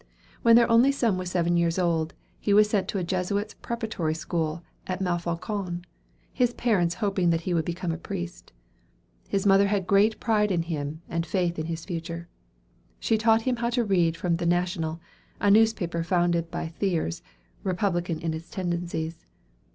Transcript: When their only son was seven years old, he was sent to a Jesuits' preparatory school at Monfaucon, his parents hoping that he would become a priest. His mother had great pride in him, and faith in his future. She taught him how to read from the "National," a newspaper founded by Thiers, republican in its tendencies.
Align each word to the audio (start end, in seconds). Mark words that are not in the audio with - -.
When 0.41 0.55
their 0.55 0.67
only 0.67 0.91
son 0.91 1.15
was 1.19 1.29
seven 1.29 1.57
years 1.57 1.77
old, 1.77 2.15
he 2.39 2.55
was 2.55 2.67
sent 2.67 2.87
to 2.87 2.97
a 2.97 3.03
Jesuits' 3.03 3.53
preparatory 3.61 4.15
school 4.15 4.63
at 4.87 4.99
Monfaucon, 4.99 5.85
his 6.33 6.55
parents 6.55 6.95
hoping 6.95 7.29
that 7.29 7.41
he 7.41 7.53
would 7.53 7.65
become 7.65 7.91
a 7.91 7.99
priest. 7.99 8.51
His 9.29 9.45
mother 9.45 9.67
had 9.67 9.85
great 9.85 10.19
pride 10.19 10.51
in 10.51 10.63
him, 10.63 11.03
and 11.07 11.23
faith 11.23 11.59
in 11.59 11.67
his 11.67 11.85
future. 11.85 12.27
She 12.99 13.15
taught 13.15 13.43
him 13.43 13.57
how 13.57 13.69
to 13.69 13.83
read 13.85 14.17
from 14.17 14.37
the 14.37 14.47
"National," 14.47 14.99
a 15.39 15.51
newspaper 15.51 16.01
founded 16.03 16.49
by 16.49 16.69
Thiers, 16.69 17.21
republican 17.63 18.19
in 18.21 18.33
its 18.33 18.49
tendencies. 18.49 19.27